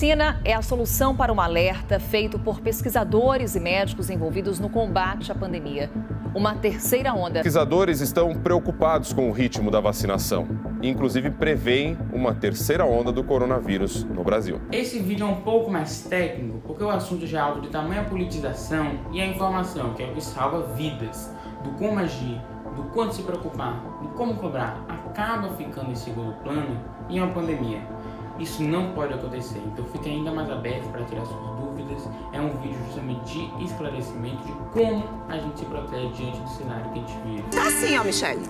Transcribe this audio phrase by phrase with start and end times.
[0.00, 5.30] telemedicina é a solução para um alerta feito por pesquisadores e médicos envolvidos no combate
[5.30, 5.90] à pandemia.
[6.34, 7.42] Uma terceira onda.
[7.42, 10.48] Pesquisadores estão preocupados com o ritmo da vacinação.
[10.82, 14.58] Inclusive, preveem uma terceira onda do coronavírus no Brasil.
[14.72, 18.04] Esse vídeo é um pouco mais técnico, porque o assunto já é algo de tamanha
[18.04, 22.40] politização e a informação, que é o que salva vidas, do como agir,
[22.74, 26.80] do quanto se preocupar, do como cobrar, acaba ficando em segundo plano
[27.10, 27.82] em uma pandemia.
[28.40, 32.08] Isso não pode acontecer, então fique ainda mais aberto para tirar suas dúvidas.
[32.32, 36.90] É um vídeo justamente de esclarecimento de como a gente se protege diante do cenário
[36.90, 37.42] que a gente vive.
[37.50, 38.40] Tá assim, ó, Michelle.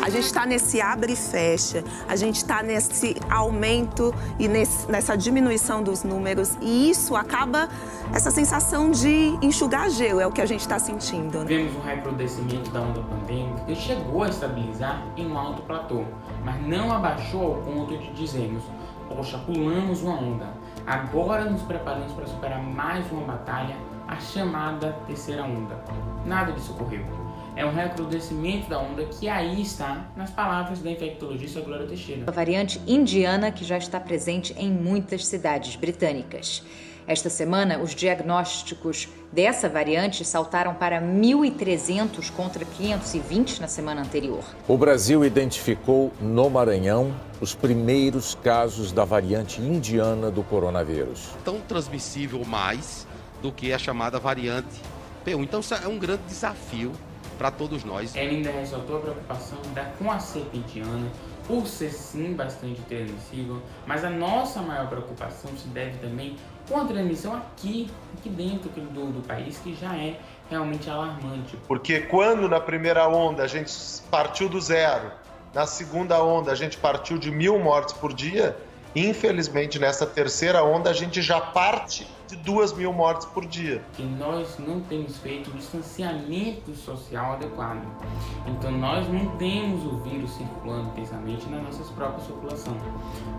[0.00, 5.16] A gente está nesse abre e fecha, a gente está nesse aumento e nesse, nessa
[5.16, 7.68] diminuição dos números, e isso acaba
[8.14, 11.38] essa sensação de enxugar gelo, é o que a gente está sentindo.
[11.40, 11.46] Né?
[11.46, 16.04] Vemos um recrudescimento da onda pandêmica que chegou a estabilizar em um alto platô,
[16.44, 18.62] mas não abaixou ao ponto de dizermos
[19.08, 20.46] Poxa, pulamos uma onda.
[20.86, 23.76] Agora nos preparamos para superar mais uma batalha,
[24.08, 25.76] a chamada terceira onda.
[26.26, 27.04] Nada disso ocorreu.
[27.54, 32.24] É um recrudescimento da onda que aí está nas palavras da infectologista Glória Teixeira.
[32.26, 36.64] A variante indiana que já está presente em muitas cidades britânicas.
[37.06, 44.44] Esta semana, os diagnósticos dessa variante saltaram para 1.300 contra 520 na semana anterior.
[44.68, 51.30] O Brasil identificou no Maranhão os primeiros casos da variante indiana do coronavírus.
[51.44, 53.06] Tão transmissível mais
[53.42, 54.80] do que a chamada variante
[55.26, 55.42] P1.
[55.42, 56.92] Então, isso é um grande desafio
[57.36, 58.14] para todos nós.
[58.14, 61.10] Ela ainda ressaltou a preocupação da, com a cepa indiana,
[61.46, 66.36] por ser sim bastante transmissível, mas a nossa maior preocupação se deve também
[66.68, 71.56] com a transmissão aqui, aqui dentro do, do país, que já é realmente alarmante.
[71.66, 73.72] Porque quando na primeira onda a gente
[74.10, 75.10] partiu do zero,
[75.52, 78.56] na segunda onda a gente partiu de mil mortes por dia,
[78.94, 83.82] Infelizmente, nessa terceira onda, a gente já parte de duas mil mortes por dia.
[83.94, 87.82] Que nós não temos feito o distanciamento social adequado.
[88.46, 92.76] Então, nós não temos o vírus circulando intensamente na nossa própria circulação.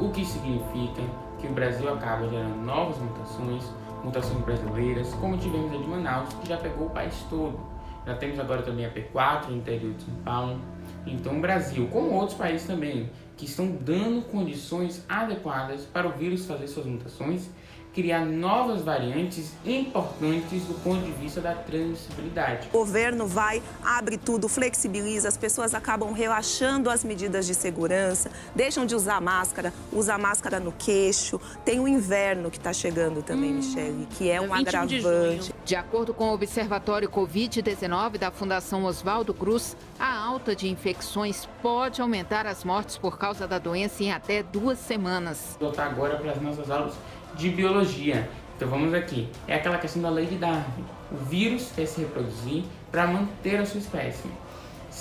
[0.00, 1.02] O que significa
[1.38, 3.64] que o Brasil acaba gerando novas mutações,
[4.02, 7.60] mutações brasileiras, como tivemos a de Manaus, que já pegou o país todo.
[8.06, 10.58] Já temos agora também a P4 no interior de São Paulo.
[11.06, 13.10] Então, o Brasil, como outros países também,
[13.42, 17.48] que estão dando condições adequadas para o vírus fazer suas mutações
[17.92, 22.68] criar novas variantes importantes do ponto de vista da transmissibilidade.
[22.68, 28.86] O governo vai, abre tudo, flexibiliza, as pessoas acabam relaxando as medidas de segurança, deixam
[28.86, 31.40] de usar máscara, usa máscara no queixo.
[31.64, 35.51] Tem o inverno que está chegando também, hum, Michele, que é um agravante.
[35.72, 42.02] De, acordo com o Observatório Covid-19 da Fundação Oswaldo Cruz, a alta de infecções pode
[42.02, 45.56] aumentar as mortes por causa da doença em até duas semanas.
[45.58, 46.92] Voltar agora para as nossas aulas
[47.36, 48.28] de biologia.
[48.54, 49.30] Então vamos aqui.
[49.48, 50.84] É aquela questão da lei de Darwin.
[51.10, 54.28] O vírus quer se reproduzir para manter a sua espécie.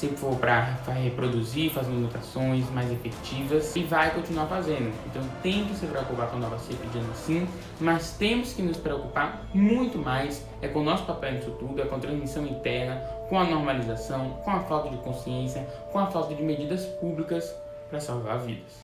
[0.00, 4.90] Se for para reproduzir, fazer mutações mais efetivas, e vai continuar fazendo.
[5.04, 7.46] Então tem que se preocupar com nova cepa de sim,
[7.78, 11.84] mas temos que nos preocupar muito mais é com o nosso papel nisso tudo, é
[11.84, 12.96] com a transmissão interna,
[13.28, 17.54] com a normalização, com a falta de consciência, com a falta de medidas públicas
[17.90, 18.72] para salvar vidas.